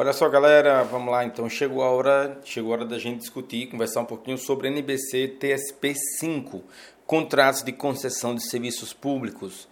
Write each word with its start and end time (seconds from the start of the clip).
Olha 0.00 0.14
só, 0.14 0.30
galera, 0.30 0.82
vamos 0.82 1.12
lá. 1.12 1.26
Então, 1.26 1.46
chegou 1.46 1.82
a 1.82 1.90
hora, 1.90 2.40
chegou 2.42 2.72
a 2.72 2.76
hora 2.76 2.86
da 2.86 2.98
gente 2.98 3.18
discutir, 3.18 3.66
conversar 3.66 4.00
um 4.00 4.06
pouquinho 4.06 4.38
sobre 4.38 4.68
NBC 4.68 5.36
TSP 5.38 5.94
5, 5.94 6.64
contratos 7.06 7.62
de 7.62 7.70
concessão 7.70 8.34
de 8.34 8.42
serviços 8.42 8.94
públicos, 8.94 9.68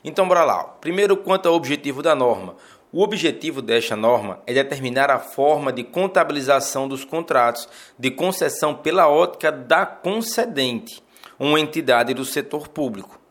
Então, 0.03 0.27
bora 0.27 0.43
lá. 0.43 0.63
Primeiro, 0.63 1.15
quanto 1.15 1.47
ao 1.47 1.55
objetivo 1.55 2.01
da 2.01 2.15
norma. 2.15 2.55
O 2.91 3.01
objetivo 3.01 3.61
desta 3.61 3.95
norma 3.95 4.39
é 4.45 4.53
determinar 4.53 5.09
a 5.09 5.17
forma 5.17 5.73
de 5.73 5.83
contabilização 5.83 6.87
dos 6.87 7.03
contratos 7.03 7.67
de 7.97 8.11
concessão 8.11 8.75
pela 8.75 9.07
ótica 9.07 9.51
da 9.51 9.83
concedente, 9.83 11.01
uma 11.39 11.59
entidade 11.59 12.13
do 12.13 12.23
setor 12.23 12.67
público. 12.67 13.22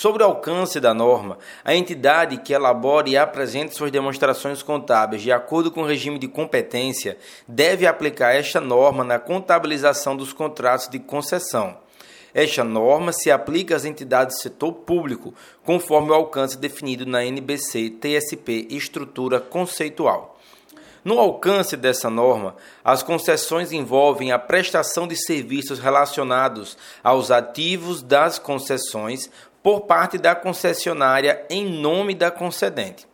Sobre 0.00 0.22
o 0.22 0.26
alcance 0.26 0.80
da 0.80 0.94
norma, 0.94 1.36
a 1.62 1.74
entidade 1.74 2.38
que 2.38 2.54
elabore 2.54 3.10
e 3.10 3.18
apresente 3.18 3.76
suas 3.76 3.90
demonstrações 3.90 4.62
contábeis 4.62 5.20
de 5.20 5.30
acordo 5.30 5.70
com 5.70 5.82
o 5.82 5.86
regime 5.86 6.18
de 6.18 6.26
competência 6.26 7.18
deve 7.46 7.86
aplicar 7.86 8.34
esta 8.34 8.62
norma 8.62 9.04
na 9.04 9.18
contabilização 9.18 10.16
dos 10.16 10.32
contratos 10.32 10.88
de 10.88 10.98
concessão. 10.98 11.76
Esta 12.32 12.64
norma 12.64 13.12
se 13.12 13.30
aplica 13.30 13.76
às 13.76 13.84
entidades 13.84 14.36
do 14.36 14.40
setor 14.40 14.72
público, 14.72 15.34
conforme 15.62 16.12
o 16.12 16.14
alcance 16.14 16.56
definido 16.56 17.04
na 17.04 17.22
NBC 17.22 17.90
TSP 17.90 18.68
Estrutura 18.70 19.38
Conceitual. 19.38 20.40
No 21.02 21.18
alcance 21.18 21.78
dessa 21.78 22.10
norma, 22.10 22.54
as 22.84 23.02
concessões 23.02 23.72
envolvem 23.72 24.32
a 24.32 24.38
prestação 24.38 25.08
de 25.08 25.16
serviços 25.16 25.78
relacionados 25.78 26.76
aos 27.02 27.30
ativos 27.30 28.02
das 28.02 28.38
concessões 28.38 29.30
por 29.62 29.82
parte 29.82 30.18
da 30.18 30.34
concessionária 30.34 31.44
em 31.50 31.64
nome 31.64 32.14
da 32.14 32.30
concedente. 32.30 33.06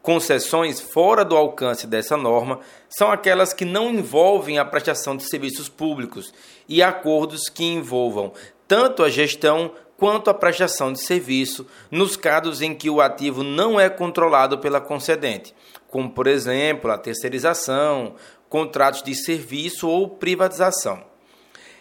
Concessões 0.00 0.80
fora 0.80 1.24
do 1.24 1.36
alcance 1.36 1.86
dessa 1.86 2.16
norma 2.16 2.60
são 2.88 3.10
aquelas 3.10 3.52
que 3.52 3.64
não 3.64 3.90
envolvem 3.90 4.58
a 4.58 4.64
prestação 4.64 5.16
de 5.16 5.24
serviços 5.24 5.68
públicos 5.68 6.32
e 6.68 6.82
acordos 6.82 7.48
que 7.48 7.64
envolvam 7.64 8.32
tanto 8.66 9.02
a 9.02 9.08
gestão 9.08 9.72
quanto 9.96 10.30
a 10.30 10.34
prestação 10.34 10.92
de 10.92 11.02
serviço, 11.02 11.66
nos 11.90 12.16
casos 12.16 12.62
em 12.62 12.72
que 12.72 12.88
o 12.88 13.00
ativo 13.00 13.42
não 13.42 13.80
é 13.80 13.90
controlado 13.90 14.58
pela 14.58 14.80
concedente, 14.80 15.52
como, 15.88 16.08
por 16.08 16.28
exemplo, 16.28 16.92
a 16.92 16.96
terceirização, 16.96 18.14
contratos 18.48 19.02
de 19.02 19.14
serviço 19.14 19.88
ou 19.88 20.08
privatização. 20.08 21.07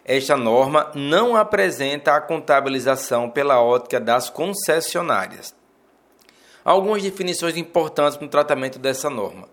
Esta 0.07 0.37
norma 0.37 0.89
não 0.95 1.35
apresenta 1.35 2.15
a 2.15 2.21
contabilização 2.21 3.29
pela 3.29 3.61
ótica 3.61 3.99
das 3.99 4.29
concessionárias. 4.29 5.53
Algumas 6.63 7.03
definições 7.03 7.57
importantes 7.57 8.17
no 8.17 8.29
tratamento 8.29 8.79
dessa 8.79 9.09
norma. 9.09 9.49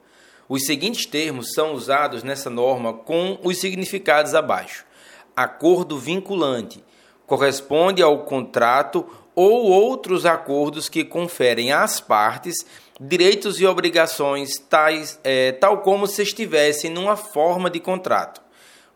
Os 0.49 0.65
seguintes 0.65 1.07
termos 1.07 1.53
são 1.53 1.73
usados 1.73 2.23
nessa 2.23 2.49
norma 2.49 2.93
com 2.93 3.37
os 3.43 3.59
significados 3.59 4.33
abaixo: 4.33 4.87
acordo 5.35 5.99
vinculante 5.99 6.85
corresponde 7.27 8.03
ao 8.03 8.25
contrato 8.25 9.05
ou 9.35 9.65
outros 9.65 10.25
acordos 10.25 10.89
que 10.89 11.05
conferem 11.05 11.73
às 11.73 12.01
partes 12.01 12.65
direitos 13.01 13.61
e 13.61 13.67
obrigações 13.67 14.57
tais, 14.71 15.19
é, 15.25 15.51
tal 15.51 15.79
como 15.79 16.07
se 16.07 16.23
estivessem 16.23 16.91
numa 16.91 17.17
forma 17.17 17.69
de 17.69 17.81
contrato. 17.81 18.44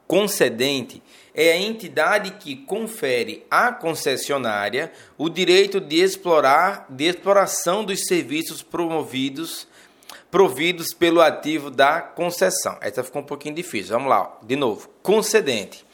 Concedente 0.09 1.03
é 1.35 1.53
a 1.53 1.57
entidade 1.59 2.31
que 2.33 2.57
confere 2.57 3.45
à 3.51 3.71
concessionária 3.71 4.91
o 5.19 5.29
direito 5.29 5.81
de 5.81 5.97
explorar, 5.97 6.87
de 6.89 7.05
exploração 7.05 7.85
dos 7.85 8.07
serviços 8.07 8.63
promovidos 8.63 9.69
providos 10.31 10.93
pelo 10.93 11.21
ativo 11.21 11.71
da 11.71 12.01
concessão. 12.01 12.77
Essa 12.81 13.05
ficou 13.05 13.23
um 13.23 13.25
pouquinho 13.25 13.55
difícil. 13.55 13.95
Vamos 13.95 14.09
lá, 14.09 14.39
de 14.43 14.57
novo. 14.57 14.89
Concedente 15.03 15.85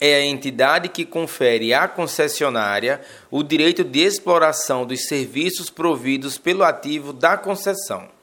é 0.00 0.16
a 0.16 0.24
entidade 0.24 0.90
que 0.90 1.04
confere 1.04 1.72
à 1.72 1.88
concessionária 1.88 3.00
o 3.30 3.42
direito 3.42 3.82
de 3.82 4.00
exploração 4.00 4.86
dos 4.86 5.06
serviços 5.06 5.70
providos 5.70 6.36
pelo 6.36 6.62
ativo 6.62 7.12
da 7.12 7.36
concessão. 7.38 8.15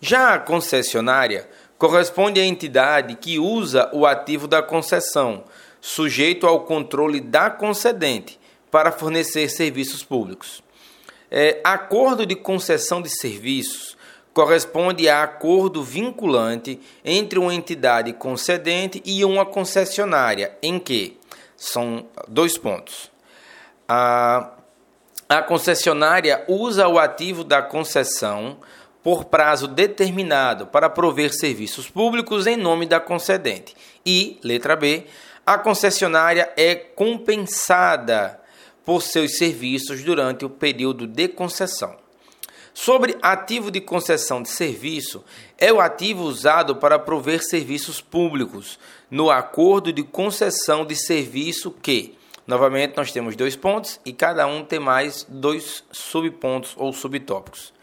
Já 0.00 0.34
a 0.34 0.38
concessionária 0.38 1.48
corresponde 1.76 2.40
à 2.40 2.44
entidade 2.44 3.14
que 3.14 3.38
usa 3.38 3.90
o 3.92 4.06
ativo 4.06 4.46
da 4.46 4.62
concessão, 4.62 5.44
sujeito 5.80 6.46
ao 6.46 6.60
controle 6.60 7.20
da 7.20 7.50
concedente 7.50 8.38
para 8.70 8.92
fornecer 8.92 9.48
serviços 9.48 10.02
públicos. 10.02 10.62
É, 11.30 11.60
acordo 11.62 12.24
de 12.24 12.34
concessão 12.34 13.02
de 13.02 13.08
serviços 13.10 13.96
corresponde 14.32 15.08
a 15.08 15.24
acordo 15.24 15.82
vinculante 15.82 16.80
entre 17.04 17.38
uma 17.38 17.52
entidade 17.52 18.12
concedente 18.12 19.02
e 19.04 19.24
uma 19.24 19.44
concessionária, 19.44 20.56
em 20.62 20.78
que 20.78 21.18
são 21.56 22.06
dois 22.28 22.56
pontos. 22.56 23.10
A, 23.88 24.52
a 25.28 25.42
concessionária 25.42 26.44
usa 26.46 26.86
o 26.86 26.98
ativo 26.98 27.42
da 27.42 27.60
concessão 27.60 28.58
por 29.08 29.24
prazo 29.24 29.66
determinado 29.66 30.66
para 30.66 30.90
prover 30.90 31.32
serviços 31.32 31.88
públicos 31.88 32.46
em 32.46 32.58
nome 32.58 32.84
da 32.84 33.00
concedente. 33.00 33.74
E, 34.04 34.38
letra 34.44 34.76
B, 34.76 35.06
a 35.46 35.56
concessionária 35.56 36.52
é 36.58 36.74
compensada 36.74 38.38
por 38.84 39.00
seus 39.00 39.38
serviços 39.38 40.04
durante 40.04 40.44
o 40.44 40.50
período 40.50 41.06
de 41.06 41.26
concessão. 41.26 41.96
Sobre 42.74 43.16
ativo 43.22 43.70
de 43.70 43.80
concessão 43.80 44.42
de 44.42 44.50
serviço, 44.50 45.24
é 45.56 45.72
o 45.72 45.80
ativo 45.80 46.24
usado 46.24 46.76
para 46.76 46.98
prover 46.98 47.42
serviços 47.42 48.02
públicos 48.02 48.78
no 49.10 49.30
acordo 49.30 49.90
de 49.90 50.02
concessão 50.02 50.84
de 50.84 50.94
serviço 50.94 51.70
que, 51.70 52.14
novamente, 52.46 52.94
nós 52.94 53.10
temos 53.10 53.36
dois 53.36 53.56
pontos 53.56 53.98
e 54.04 54.12
cada 54.12 54.46
um 54.46 54.62
tem 54.62 54.78
mais 54.78 55.24
dois 55.26 55.82
subpontos 55.90 56.74
ou 56.76 56.92
subtópicos. 56.92 57.77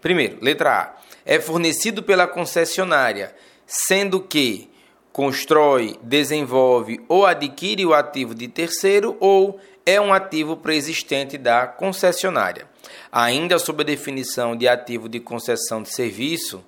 Primeiro, 0.00 0.38
letra 0.40 0.80
A, 0.80 0.96
é 1.24 1.40
fornecido 1.40 2.02
pela 2.02 2.26
concessionária, 2.26 3.34
sendo 3.66 4.20
que 4.20 4.70
constrói, 5.12 5.98
desenvolve 6.02 7.00
ou 7.08 7.26
adquire 7.26 7.84
o 7.84 7.92
ativo 7.92 8.34
de 8.34 8.46
terceiro 8.46 9.16
ou 9.18 9.60
é 9.84 10.00
um 10.00 10.12
ativo 10.12 10.56
preexistente 10.56 11.36
da 11.36 11.66
concessionária. 11.66 12.68
Ainda 13.10 13.58
sob 13.58 13.82
a 13.82 13.86
definição 13.86 14.54
de 14.54 14.68
ativo 14.68 15.08
de 15.08 15.18
concessão 15.18 15.82
de 15.82 15.92
serviço, 15.92 16.64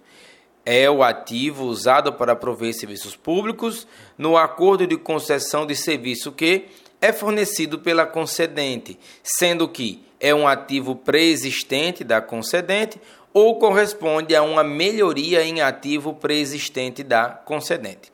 é 0.64 0.90
o 0.90 1.02
ativo 1.02 1.64
usado 1.64 2.12
para 2.12 2.36
prover 2.36 2.74
serviços 2.74 3.16
públicos 3.16 3.86
no 4.16 4.36
acordo 4.36 4.86
de 4.86 4.96
concessão 4.96 5.66
de 5.66 5.74
serviço 5.74 6.32
que 6.32 6.66
é 7.00 7.12
fornecido 7.12 7.78
pela 7.78 8.06
concedente, 8.06 8.98
sendo 9.22 9.68
que 9.68 10.04
é 10.18 10.34
um 10.34 10.46
ativo 10.46 10.94
preexistente 10.94 12.04
da 12.04 12.20
concedente 12.20 13.00
ou 13.32 13.58
corresponde 13.58 14.34
a 14.34 14.42
uma 14.42 14.64
melhoria 14.64 15.42
em 15.44 15.60
ativo 15.60 16.14
preexistente 16.14 17.02
da 17.02 17.28
concedente. 17.28 18.12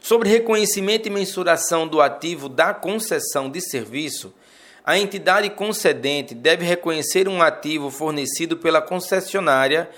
Sobre 0.00 0.28
reconhecimento 0.28 1.06
e 1.08 1.10
mensuração 1.10 1.86
do 1.86 2.00
ativo 2.00 2.48
da 2.48 2.72
concessão 2.72 3.50
de 3.50 3.60
serviço, 3.60 4.32
a 4.84 4.96
entidade 4.96 5.50
concedente 5.50 6.34
deve 6.34 6.64
reconhecer 6.64 7.28
um 7.28 7.42
ativo 7.42 7.90
fornecido 7.90 8.56
pela 8.56 8.80
concessionária 8.80 9.90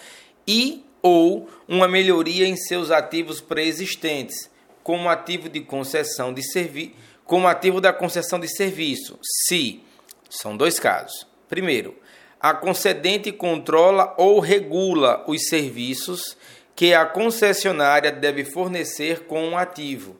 e 0.47 0.83
ou 1.03 1.49
uma 1.69 1.87
melhoria 1.87 2.47
em 2.47 2.57
seus 2.57 2.91
ativos 2.91 3.41
preexistentes, 3.41 4.51
como 4.83 5.11
ativo 5.11 5.49
de 5.49 5.61
concessão 5.61 6.33
de 6.33 6.43
serviço, 6.43 6.93
como 7.25 7.47
ativo 7.47 7.79
da 7.79 7.93
concessão 7.93 8.41
de 8.41 8.49
serviço, 8.49 9.19
se 9.23 9.83
são 10.31 10.57
dois 10.57 10.81
casos. 10.81 11.27
Primeiro, 11.47 11.95
a 12.41 12.55
concedente 12.55 13.33
controla 13.33 14.15
ou 14.17 14.39
regula 14.39 15.25
os 15.27 15.49
serviços 15.49 16.37
que 16.77 16.95
a 16.95 17.05
concessionária 17.05 18.13
deve 18.13 18.45
fornecer 18.45 19.25
com 19.25 19.43
um 19.45 19.59
ativo, 19.59 20.17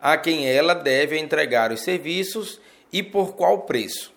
a 0.00 0.16
quem 0.16 0.48
ela 0.48 0.74
deve 0.74 1.18
entregar 1.18 1.70
os 1.70 1.82
serviços 1.82 2.58
e 2.90 3.02
por 3.02 3.34
qual 3.34 3.62
preço. 3.62 4.12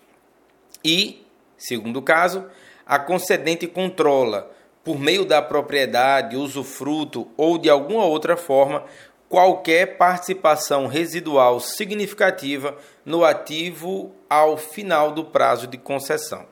E, 0.82 1.26
segundo 1.58 2.00
caso, 2.00 2.46
a 2.86 2.98
concedente 2.98 3.66
controla, 3.66 4.50
por 4.82 4.98
meio 4.98 5.24
da 5.24 5.42
propriedade, 5.42 6.36
usufruto 6.36 7.28
ou 7.36 7.58
de 7.58 7.68
alguma 7.68 8.06
outra 8.06 8.36
forma, 8.36 8.84
qualquer 9.28 9.98
participação 9.98 10.86
residual 10.86 11.60
significativa 11.60 12.76
no 13.04 13.24
ativo 13.24 14.12
ao 14.28 14.56
final 14.56 15.12
do 15.12 15.24
prazo 15.24 15.66
de 15.66 15.76
concessão. 15.76 16.46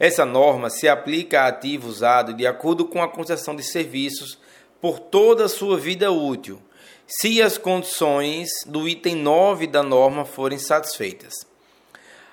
Essa 0.00 0.24
norma 0.24 0.70
se 0.70 0.88
aplica 0.88 1.42
a 1.42 1.48
ativo 1.48 1.86
usado 1.86 2.32
de 2.32 2.46
acordo 2.46 2.86
com 2.86 3.02
a 3.02 3.08
concessão 3.08 3.54
de 3.54 3.62
serviços 3.62 4.38
por 4.80 4.98
toda 4.98 5.44
a 5.44 5.48
sua 5.48 5.76
vida 5.76 6.10
útil, 6.10 6.58
se 7.06 7.42
as 7.42 7.58
condições 7.58 8.48
do 8.64 8.88
item 8.88 9.16
9 9.16 9.66
da 9.66 9.82
norma 9.82 10.24
forem 10.24 10.58
satisfeitas. 10.58 11.34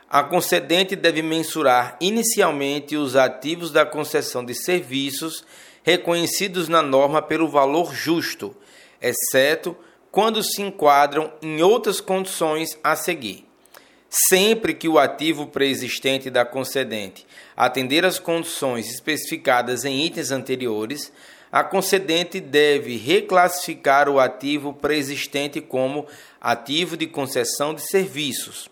A 0.09 0.23
concedente 0.23 0.95
deve 0.95 1.21
mensurar 1.21 1.97
inicialmente 1.99 2.95
os 2.95 3.17
ativos 3.17 3.69
da 3.69 3.85
concessão 3.85 4.45
de 4.45 4.55
serviços 4.55 5.43
reconhecidos 5.83 6.69
na 6.69 6.81
norma 6.81 7.21
pelo 7.21 7.49
valor 7.49 7.93
justo, 7.93 8.55
exceto 9.01 9.75
quando 10.09 10.41
se 10.41 10.61
enquadram 10.61 11.33
em 11.41 11.61
outras 11.61 11.99
condições 11.99 12.77
a 12.81 12.95
seguir. 12.95 13.46
Sempre 14.09 14.73
que 14.73 14.87
o 14.87 14.97
ativo 14.97 15.47
preexistente 15.47 16.29
da 16.29 16.45
concedente 16.45 17.25
atender 17.55 18.05
às 18.05 18.19
condições 18.19 18.89
especificadas 18.89 19.83
em 19.83 20.05
itens 20.05 20.31
anteriores, 20.31 21.11
a 21.51 21.63
concedente 21.63 22.39
deve 22.39 22.97
reclassificar 22.97 24.09
o 24.09 24.19
ativo 24.19 24.73
preexistente 24.73 25.59
como 25.59 26.05
ativo 26.39 26.95
de 26.95 27.07
concessão 27.07 27.73
de 27.73 27.81
serviços. 27.81 28.69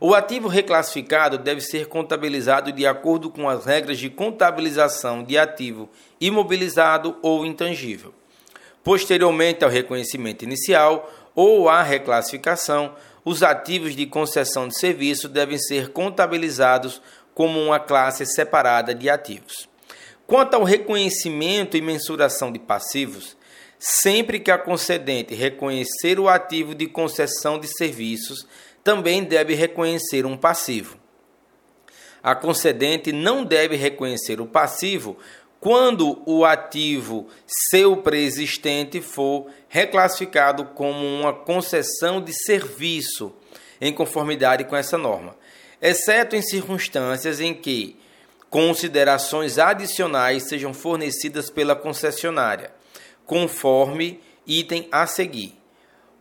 O 0.00 0.14
ativo 0.14 0.48
reclassificado 0.48 1.38
deve 1.38 1.60
ser 1.60 1.86
contabilizado 1.86 2.72
de 2.72 2.86
acordo 2.86 3.30
com 3.30 3.48
as 3.48 3.64
regras 3.64 3.98
de 3.98 4.10
contabilização 4.10 5.22
de 5.22 5.38
ativo 5.38 5.88
imobilizado 6.20 7.16
ou 7.22 7.46
intangível. 7.46 8.12
Posteriormente 8.82 9.64
ao 9.64 9.70
reconhecimento 9.70 10.42
inicial 10.44 11.10
ou 11.34 11.68
à 11.68 11.82
reclassificação, 11.82 12.94
os 13.24 13.42
ativos 13.42 13.96
de 13.96 14.06
concessão 14.06 14.68
de 14.68 14.78
serviço 14.78 15.28
devem 15.28 15.58
ser 15.58 15.88
contabilizados 15.88 17.00
como 17.34 17.60
uma 17.60 17.80
classe 17.80 18.26
separada 18.26 18.94
de 18.94 19.08
ativos. 19.08 19.68
Quanto 20.26 20.54
ao 20.54 20.62
reconhecimento 20.62 21.76
e 21.76 21.80
mensuração 21.80 22.52
de 22.52 22.58
passivos, 22.58 23.36
sempre 23.78 24.38
que 24.38 24.50
a 24.50 24.58
concedente 24.58 25.34
reconhecer 25.34 26.18
o 26.18 26.28
ativo 26.28 26.74
de 26.74 26.86
concessão 26.86 27.58
de 27.58 27.68
serviços, 27.68 28.46
também 28.82 29.24
deve 29.24 29.54
reconhecer 29.54 30.26
um 30.26 30.36
passivo. 30.36 30.98
A 32.22 32.34
concedente 32.34 33.12
não 33.12 33.44
deve 33.44 33.76
reconhecer 33.76 34.40
o 34.40 34.46
passivo 34.46 35.18
quando 35.64 36.22
o 36.26 36.44
ativo 36.44 37.26
seu 37.46 37.96
preexistente 37.96 39.00
for 39.00 39.46
reclassificado 39.66 40.66
como 40.66 41.02
uma 41.02 41.32
concessão 41.32 42.20
de 42.20 42.34
serviço, 42.34 43.32
em 43.80 43.90
conformidade 43.90 44.64
com 44.64 44.76
essa 44.76 44.98
norma, 44.98 45.34
exceto 45.80 46.36
em 46.36 46.42
circunstâncias 46.42 47.40
em 47.40 47.54
que 47.54 47.96
considerações 48.50 49.58
adicionais 49.58 50.50
sejam 50.50 50.74
fornecidas 50.74 51.48
pela 51.48 51.74
concessionária, 51.74 52.70
conforme 53.24 54.20
item 54.46 54.86
a 54.92 55.06
seguir. 55.06 55.63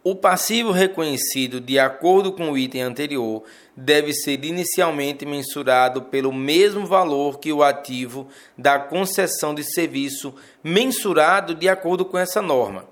O 0.05 0.13
passivo 0.15 0.71
reconhecido 0.71 1.61
de 1.61 1.79
acordo 1.79 2.33
com 2.33 2.51
o 2.51 2.57
item 2.57 2.81
anterior 2.81 3.41
deve 3.73 4.11
ser 4.11 4.44
inicialmente 4.44 5.25
mensurado 5.25 6.01
pelo 6.01 6.33
mesmo 6.33 6.85
valor 6.85 7.39
que 7.39 7.53
o 7.53 7.63
ativo 7.63 8.27
da 8.57 8.77
concessão 8.77 9.55
de 9.55 9.63
serviço 9.63 10.35
mensurado 10.61 11.55
de 11.55 11.69
acordo 11.69 12.03
com 12.03 12.17
essa 12.17 12.41
norma, 12.41 12.85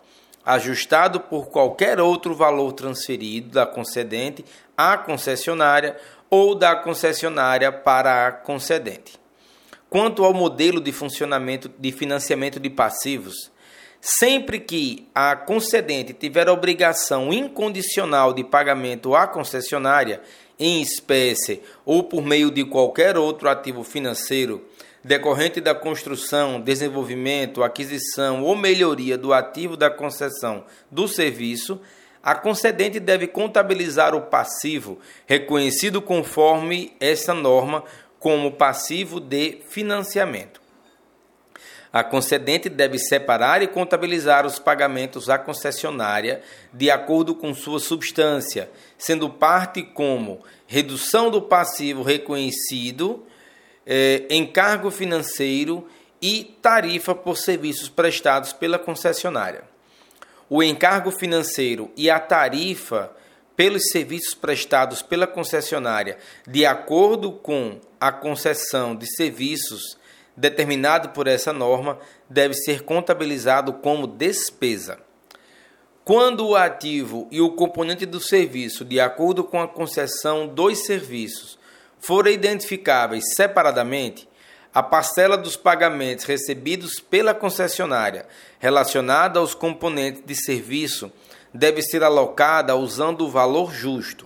ajustado 0.45 1.19
por 1.19 1.49
qualquer 1.49 1.99
outro 1.99 2.33
valor 2.33 2.71
transferido 2.71 3.49
da 3.49 3.65
concedente 3.65 4.45
à 4.77 4.97
concessionária 4.97 5.97
ou 6.29 6.55
da 6.55 6.77
concessionária 6.77 7.73
para 7.73 8.25
a 8.25 8.31
concedente. 8.31 9.19
Quanto 9.89 10.23
ao 10.23 10.33
modelo 10.33 10.79
de 10.79 10.93
funcionamento 10.93 11.69
de 11.77 11.91
financiamento 11.91 12.57
de 12.57 12.69
passivos, 12.69 13.50
sempre 14.01 14.59
que 14.59 15.07
a 15.13 15.35
concedente 15.35 16.11
tiver 16.11 16.49
a 16.49 16.53
obrigação 16.53 17.31
incondicional 17.31 18.33
de 18.33 18.43
pagamento 18.43 19.15
à 19.15 19.27
concessionária 19.27 20.21
em 20.59 20.81
espécie 20.81 21.61
ou 21.85 22.03
por 22.03 22.23
meio 22.23 22.49
de 22.49 22.65
qualquer 22.65 23.15
outro 23.15 23.47
ativo 23.47 23.83
financeiro 23.83 24.65
decorrente 25.03 25.61
da 25.61 25.73
construção, 25.73 26.59
desenvolvimento, 26.59 27.63
aquisição 27.63 28.43
ou 28.43 28.55
melhoria 28.55 29.17
do 29.17 29.33
ativo 29.33 29.75
da 29.75 29.89
concessão 29.89 30.63
do 30.91 31.07
serviço, 31.07 31.79
a 32.23 32.35
concedente 32.35 32.99
deve 32.99 33.25
contabilizar 33.25 34.13
o 34.13 34.21
passivo 34.21 34.99
reconhecido 35.25 36.01
conforme 36.01 36.93
essa 36.99 37.33
norma 37.33 37.83
como 38.19 38.51
passivo 38.51 39.19
de 39.19 39.59
financiamento. 39.67 40.60
A 41.93 42.03
concedente 42.03 42.69
deve 42.69 42.97
separar 42.97 43.61
e 43.61 43.67
contabilizar 43.67 44.45
os 44.45 44.57
pagamentos 44.57 45.29
à 45.29 45.37
concessionária 45.37 46.41
de 46.73 46.89
acordo 46.89 47.35
com 47.35 47.53
sua 47.53 47.79
substância, 47.79 48.69
sendo 48.97 49.29
parte 49.29 49.83
como 49.83 50.41
redução 50.67 51.29
do 51.29 51.41
passivo 51.41 52.01
reconhecido, 52.01 53.25
eh, 53.85 54.23
encargo 54.29 54.89
financeiro 54.89 55.85
e 56.21 56.55
tarifa 56.61 57.13
por 57.13 57.35
serviços 57.35 57.89
prestados 57.89 58.53
pela 58.53 58.79
concessionária. 58.79 59.63
O 60.49 60.63
encargo 60.63 61.11
financeiro 61.11 61.91
e 61.97 62.09
a 62.09 62.19
tarifa 62.19 63.11
pelos 63.55 63.89
serviços 63.89 64.33
prestados 64.33 65.01
pela 65.01 65.27
concessionária 65.27 66.17
de 66.47 66.65
acordo 66.65 67.31
com 67.31 67.79
a 67.99 68.11
concessão 68.11 68.95
de 68.95 69.05
serviços 69.13 69.97
determinado 70.41 71.09
por 71.09 71.27
essa 71.27 71.53
norma 71.53 71.99
deve 72.27 72.55
ser 72.55 72.81
contabilizado 72.81 73.73
como 73.73 74.07
despesa. 74.07 74.97
Quando 76.03 76.47
o 76.47 76.55
ativo 76.55 77.27
e 77.29 77.39
o 77.39 77.51
componente 77.51 78.07
do 78.07 78.19
serviço, 78.19 78.83
de 78.83 78.99
acordo 78.99 79.43
com 79.43 79.61
a 79.61 79.67
concessão 79.67 80.47
dos 80.47 80.79
serviços, 80.79 81.59
forem 81.99 82.33
identificáveis 82.33 83.23
separadamente, 83.35 84.27
a 84.73 84.81
parcela 84.81 85.37
dos 85.37 85.55
pagamentos 85.55 86.25
recebidos 86.25 86.99
pela 86.99 87.35
concessionária 87.35 88.25
relacionada 88.57 89.39
aos 89.39 89.53
componentes 89.53 90.23
de 90.25 90.33
serviço 90.33 91.11
deve 91.53 91.83
ser 91.83 92.03
alocada 92.03 92.75
usando 92.75 93.25
o 93.25 93.29
valor 93.29 93.71
justo. 93.71 94.25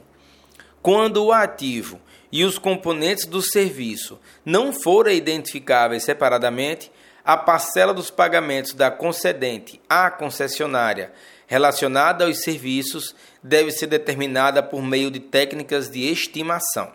Quando 0.81 1.25
o 1.25 1.33
ativo 1.33 1.99
e 2.35 2.43
os 2.43 2.57
componentes 2.57 3.25
do 3.25 3.41
serviço 3.41 4.19
não 4.43 4.73
forem 4.73 5.15
identificáveis 5.15 6.03
separadamente, 6.03 6.91
a 7.23 7.37
parcela 7.37 7.93
dos 7.93 8.11
pagamentos 8.11 8.73
da 8.73 8.91
concedente 8.91 9.81
à 9.87 10.11
concessionária 10.11 11.13
relacionada 11.47 12.25
aos 12.25 12.41
serviços 12.41 13.15
deve 13.41 13.71
ser 13.71 13.87
determinada 13.87 14.61
por 14.61 14.83
meio 14.83 15.09
de 15.09 15.21
técnicas 15.21 15.89
de 15.89 16.11
estimação. 16.11 16.91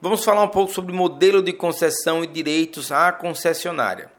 Vamos 0.00 0.24
falar 0.24 0.44
um 0.44 0.48
pouco 0.48 0.72
sobre 0.72 0.90
modelo 0.90 1.42
de 1.42 1.52
concessão 1.52 2.24
e 2.24 2.26
direitos 2.26 2.90
à 2.90 3.12
concessionária. 3.12 4.10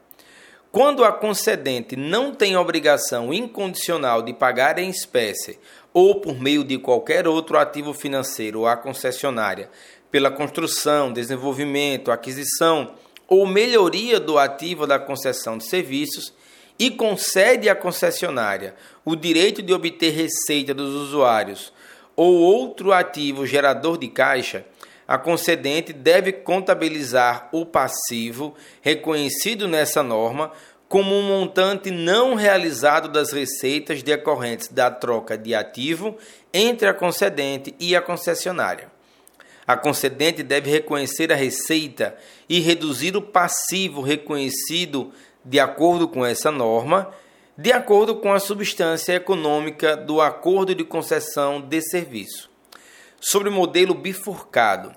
Quando 0.70 1.02
a 1.02 1.10
concedente 1.10 1.96
não 1.96 2.32
tem 2.32 2.56
obrigação 2.56 3.34
incondicional 3.34 4.22
de 4.22 4.32
pagar 4.32 4.78
em 4.78 4.88
espécie 4.88 5.58
ou 5.92 6.20
por 6.20 6.38
meio 6.38 6.62
de 6.62 6.78
qualquer 6.78 7.26
outro 7.26 7.58
ativo 7.58 7.92
financeiro 7.92 8.66
à 8.66 8.76
concessionária 8.76 9.70
pela 10.10 10.30
construção, 10.30 11.12
desenvolvimento, 11.12 12.10
aquisição 12.10 12.94
ou 13.26 13.46
melhoria 13.46 14.18
do 14.18 14.38
ativo 14.38 14.86
da 14.86 14.98
concessão 14.98 15.58
de 15.58 15.64
serviços 15.64 16.32
e 16.78 16.90
concede 16.90 17.68
à 17.68 17.74
concessionária 17.74 18.74
o 19.04 19.16
direito 19.16 19.62
de 19.62 19.72
obter 19.72 20.10
receita 20.10 20.72
dos 20.72 20.94
usuários 20.94 21.72
ou 22.16 22.34
outro 22.34 22.92
ativo 22.92 23.46
gerador 23.46 23.96
de 23.96 24.08
caixa, 24.08 24.64
a 25.06 25.16
concedente 25.16 25.92
deve 25.92 26.32
contabilizar 26.32 27.48
o 27.52 27.64
passivo 27.64 28.54
reconhecido 28.82 29.68
nessa 29.68 30.02
norma 30.02 30.52
como 30.88 31.14
um 31.14 31.22
montante 31.22 31.90
não 31.90 32.34
realizado 32.34 33.08
das 33.08 33.30
receitas 33.30 34.02
decorrentes 34.02 34.68
da 34.68 34.90
troca 34.90 35.36
de 35.36 35.54
ativo 35.54 36.16
entre 36.52 36.88
a 36.88 36.94
concedente 36.94 37.74
e 37.78 37.94
a 37.94 38.02
concessionária. 38.02 38.87
A 39.68 39.76
concedente 39.76 40.42
deve 40.42 40.70
reconhecer 40.70 41.30
a 41.30 41.36
receita 41.36 42.16
e 42.48 42.58
reduzir 42.58 43.14
o 43.18 43.20
passivo 43.20 44.00
reconhecido 44.00 45.12
de 45.44 45.60
acordo 45.60 46.08
com 46.08 46.24
essa 46.24 46.50
norma, 46.50 47.10
de 47.54 47.70
acordo 47.70 48.16
com 48.16 48.32
a 48.32 48.40
substância 48.40 49.12
econômica 49.12 49.94
do 49.94 50.22
acordo 50.22 50.74
de 50.74 50.84
concessão 50.84 51.60
de 51.60 51.82
serviço. 51.82 52.50
Sobre 53.20 53.50
o 53.50 53.52
modelo 53.52 53.92
bifurcado, 53.92 54.94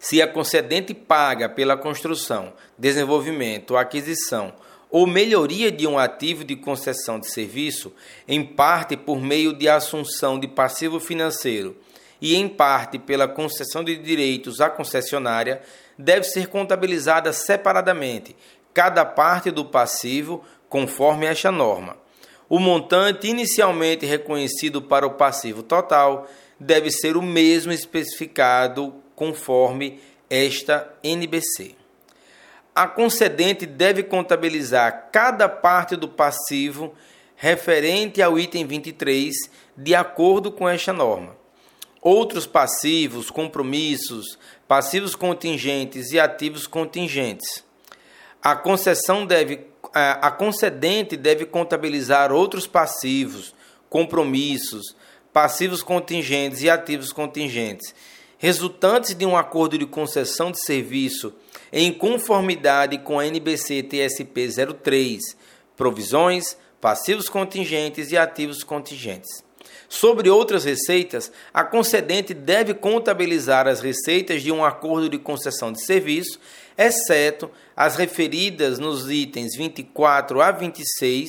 se 0.00 0.22
a 0.22 0.26
concedente 0.26 0.94
paga 0.94 1.46
pela 1.46 1.76
construção, 1.76 2.54
desenvolvimento, 2.78 3.76
aquisição 3.76 4.54
ou 4.90 5.06
melhoria 5.06 5.70
de 5.70 5.86
um 5.86 5.98
ativo 5.98 6.44
de 6.44 6.56
concessão 6.56 7.20
de 7.20 7.30
serviço, 7.30 7.92
em 8.26 8.42
parte 8.42 8.96
por 8.96 9.20
meio 9.20 9.52
de 9.52 9.68
assunção 9.68 10.40
de 10.40 10.48
passivo 10.48 10.98
financeiro 10.98 11.76
e 12.20 12.34
em 12.34 12.48
parte 12.48 12.98
pela 12.98 13.28
concessão 13.28 13.84
de 13.84 13.96
direitos 13.96 14.60
à 14.60 14.70
concessionária, 14.70 15.60
deve 15.98 16.24
ser 16.24 16.48
contabilizada 16.48 17.32
separadamente, 17.32 18.36
cada 18.72 19.04
parte 19.04 19.50
do 19.50 19.64
passivo, 19.64 20.44
conforme 20.68 21.26
esta 21.26 21.50
norma. 21.50 21.96
O 22.48 22.58
montante 22.58 23.28
inicialmente 23.28 24.06
reconhecido 24.06 24.80
para 24.80 25.06
o 25.06 25.14
passivo 25.14 25.62
total 25.62 26.28
deve 26.60 26.90
ser 26.90 27.16
o 27.16 27.22
mesmo 27.22 27.72
especificado 27.72 28.94
conforme 29.14 30.00
esta 30.30 30.92
NBC. 31.02 31.74
A 32.74 32.86
concedente 32.86 33.64
deve 33.64 34.02
contabilizar 34.02 35.08
cada 35.10 35.48
parte 35.48 35.96
do 35.96 36.08
passivo 36.08 36.94
referente 37.34 38.22
ao 38.22 38.38
item 38.38 38.66
23 38.66 39.34
de 39.76 39.94
acordo 39.94 40.52
com 40.52 40.68
esta 40.68 40.92
norma. 40.92 41.36
Outros 42.08 42.46
passivos, 42.46 43.30
compromissos, 43.30 44.38
passivos 44.68 45.16
contingentes 45.16 46.12
e 46.12 46.20
ativos 46.20 46.64
contingentes. 46.64 47.64
A 48.40 48.54
concessão 48.54 49.26
deve 49.26 49.66
a 49.92 50.30
concedente 50.30 51.16
deve 51.16 51.46
contabilizar 51.46 52.30
outros 52.30 52.64
passivos, 52.64 53.52
compromissos, 53.90 54.94
passivos 55.32 55.82
contingentes 55.82 56.62
e 56.62 56.70
ativos 56.70 57.12
contingentes, 57.12 57.92
resultantes 58.38 59.12
de 59.12 59.26
um 59.26 59.36
acordo 59.36 59.76
de 59.76 59.84
concessão 59.84 60.52
de 60.52 60.64
serviço 60.64 61.34
em 61.72 61.92
conformidade 61.92 62.98
com 62.98 63.18
a 63.18 63.26
NBC 63.26 63.82
TSP 63.82 64.48
03, 64.80 65.36
provisões, 65.76 66.56
passivos 66.80 67.28
contingentes 67.28 68.12
e 68.12 68.16
ativos 68.16 68.62
contingentes. 68.62 69.45
Sobre 69.88 70.28
outras 70.28 70.64
receitas, 70.64 71.30
a 71.54 71.62
concedente 71.62 72.34
deve 72.34 72.74
contabilizar 72.74 73.68
as 73.68 73.80
receitas 73.80 74.42
de 74.42 74.50
um 74.50 74.64
acordo 74.64 75.08
de 75.08 75.18
concessão 75.18 75.72
de 75.72 75.84
serviço, 75.84 76.40
exceto 76.76 77.50
as 77.76 77.96
referidas 77.96 78.78
nos 78.78 79.10
itens 79.10 79.56
24 79.56 80.40
a 80.40 80.50
26, 80.50 81.28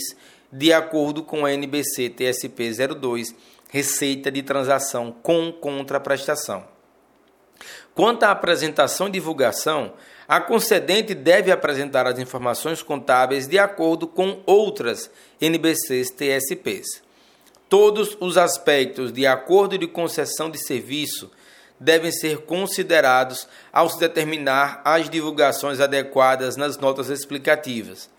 de 0.51 0.73
acordo 0.73 1.23
com 1.23 1.45
a 1.45 1.53
NBC 1.53 2.09
TSP 2.09 2.71
02, 2.99 3.35
receita 3.69 4.31
de 4.31 4.41
transação 4.41 5.15
com 5.21 5.51
contraprestação. 5.51 6.65
Quanto 7.93 8.23
à 8.23 8.31
apresentação 8.31 9.07
e 9.07 9.11
divulgação, 9.11 9.93
a 10.27 10.39
concedente 10.39 11.15
deve 11.15 11.51
apresentar 11.51 12.05
as 12.05 12.19
informações 12.19 12.83
contábeis 12.83 13.47
de 13.47 13.57
acordo 13.57 14.07
com 14.07 14.41
outras 14.45 15.09
NBCs 15.41 16.11
TSPs. 16.11 17.06
Todos 17.69 18.17
os 18.19 18.37
aspectos 18.37 19.11
de 19.11 19.27
acordo 19.27 19.77
de 19.77 19.87
concessão 19.87 20.49
de 20.49 20.57
serviço 20.57 21.29
devem 21.79 22.11
ser 22.11 22.39
considerados 22.39 23.47
ao 23.71 23.89
se 23.89 23.99
determinar 23.99 24.81
as 24.85 25.09
divulgações 25.09 25.79
adequadas 25.79 26.55
nas 26.55 26.77
notas 26.77 27.09
explicativas. 27.09 28.09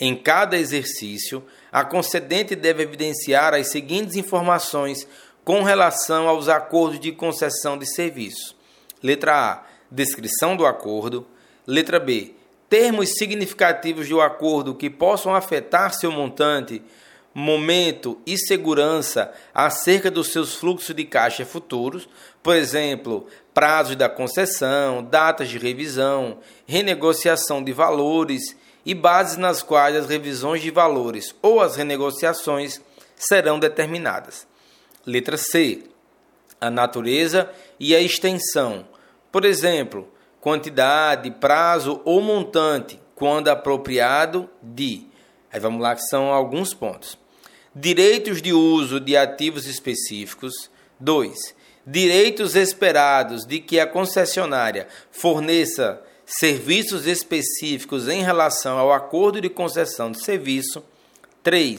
Em 0.00 0.14
cada 0.14 0.56
exercício, 0.56 1.44
a 1.72 1.84
concedente 1.84 2.54
deve 2.54 2.82
evidenciar 2.82 3.54
as 3.54 3.70
seguintes 3.70 4.16
informações 4.16 5.06
com 5.44 5.62
relação 5.62 6.28
aos 6.28 6.48
acordos 6.48 7.00
de 7.00 7.12
concessão 7.12 7.78
de 7.78 7.86
serviço: 7.86 8.54
letra 9.02 9.52
A, 9.52 9.62
descrição 9.90 10.56
do 10.56 10.66
acordo. 10.66 11.26
Letra 11.66 12.00
B. 12.00 12.34
Termos 12.68 13.14
significativos 13.18 14.08
do 14.08 14.20
acordo 14.20 14.74
que 14.74 14.88
possam 14.88 15.34
afetar 15.34 15.92
seu 15.92 16.10
montante, 16.10 16.82
momento 17.34 18.18
e 18.26 18.36
segurança 18.36 19.32
acerca 19.54 20.10
dos 20.10 20.32
seus 20.32 20.54
fluxos 20.54 20.94
de 20.94 21.04
caixa 21.04 21.44
futuros, 21.44 22.08
por 22.42 22.56
exemplo, 22.56 23.26
prazos 23.52 23.96
da 23.96 24.08
concessão, 24.08 25.04
datas 25.04 25.48
de 25.48 25.58
revisão, 25.58 26.38
renegociação 26.66 27.62
de 27.62 27.72
valores 27.72 28.56
e 28.84 28.94
bases 28.94 29.36
nas 29.36 29.62
quais 29.62 29.96
as 29.96 30.06
revisões 30.06 30.62
de 30.62 30.70
valores 30.70 31.34
ou 31.42 31.60
as 31.60 31.76
renegociações 31.76 32.80
serão 33.16 33.58
determinadas. 33.58 34.46
Letra 35.04 35.36
C. 35.36 35.84
A 36.60 36.70
natureza 36.70 37.50
e 37.78 37.94
a 37.94 38.00
extensão. 38.00 38.86
Por 39.30 39.44
exemplo, 39.44 40.08
quantidade, 40.40 41.30
prazo 41.30 42.00
ou 42.04 42.20
montante, 42.20 43.00
quando 43.14 43.48
apropriado, 43.48 44.48
de. 44.62 45.07
Aí 45.52 45.60
vamos 45.60 45.80
lá, 45.80 45.94
que 45.94 46.02
são 46.02 46.32
alguns 46.32 46.74
pontos. 46.74 47.18
Direitos 47.74 48.42
de 48.42 48.52
uso 48.52 49.00
de 49.00 49.16
ativos 49.16 49.66
específicos. 49.66 50.70
2. 51.00 51.54
Direitos 51.86 52.54
esperados 52.54 53.46
de 53.46 53.60
que 53.60 53.80
a 53.80 53.86
concessionária 53.86 54.88
forneça 55.10 56.02
serviços 56.26 57.06
específicos 57.06 58.08
em 58.08 58.22
relação 58.22 58.78
ao 58.78 58.92
acordo 58.92 59.40
de 59.40 59.48
concessão 59.48 60.12
de 60.12 60.22
serviço. 60.22 60.84
3. 61.42 61.78